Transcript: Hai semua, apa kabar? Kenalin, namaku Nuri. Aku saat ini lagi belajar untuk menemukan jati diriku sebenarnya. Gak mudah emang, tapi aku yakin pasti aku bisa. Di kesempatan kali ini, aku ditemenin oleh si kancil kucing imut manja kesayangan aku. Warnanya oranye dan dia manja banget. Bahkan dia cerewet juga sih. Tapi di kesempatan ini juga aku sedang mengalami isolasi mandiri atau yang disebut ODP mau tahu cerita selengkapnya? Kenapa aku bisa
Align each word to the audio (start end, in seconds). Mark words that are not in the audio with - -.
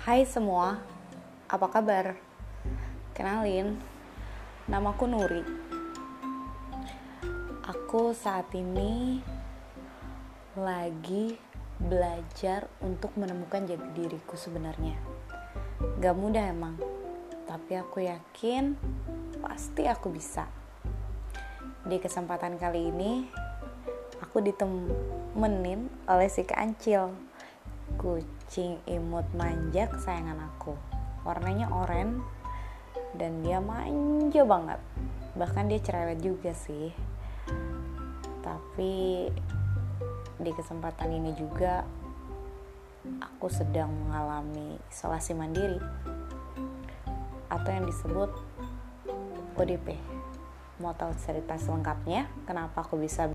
Hai 0.00 0.24
semua, 0.24 0.80
apa 1.44 1.68
kabar? 1.68 2.16
Kenalin, 3.12 3.76
namaku 4.64 5.04
Nuri. 5.04 5.44
Aku 7.68 8.16
saat 8.16 8.48
ini 8.56 9.20
lagi 10.56 11.36
belajar 11.76 12.72
untuk 12.80 13.12
menemukan 13.20 13.68
jati 13.68 13.92
diriku 13.92 14.40
sebenarnya. 14.40 14.96
Gak 16.00 16.16
mudah 16.16 16.48
emang, 16.48 16.80
tapi 17.44 17.76
aku 17.76 18.00
yakin 18.00 18.80
pasti 19.44 19.84
aku 19.84 20.08
bisa. 20.08 20.48
Di 21.84 22.00
kesempatan 22.00 22.56
kali 22.56 22.88
ini, 22.88 23.28
aku 24.24 24.40
ditemenin 24.40 25.92
oleh 26.08 26.32
si 26.32 26.48
kancil 26.48 27.12
kucing 28.00 28.39
imut 28.90 29.26
manja 29.38 29.86
kesayangan 29.86 30.50
aku. 30.50 30.74
Warnanya 31.22 31.70
oranye 31.70 32.18
dan 33.14 33.46
dia 33.46 33.62
manja 33.62 34.42
banget. 34.42 34.80
Bahkan 35.38 35.70
dia 35.70 35.78
cerewet 35.78 36.18
juga 36.18 36.50
sih. 36.50 36.90
Tapi 38.42 39.28
di 40.40 40.50
kesempatan 40.50 41.14
ini 41.14 41.30
juga 41.38 41.86
aku 43.22 43.46
sedang 43.46 43.92
mengalami 43.92 44.80
isolasi 44.90 45.36
mandiri 45.36 45.78
atau 47.46 47.70
yang 47.70 47.86
disebut 47.86 48.30
ODP 49.54 49.94
mau 50.80 50.96
tahu 50.96 51.12
cerita 51.20 51.60
selengkapnya? 51.60 52.26
Kenapa 52.48 52.80
aku 52.80 52.96
bisa 52.96 53.28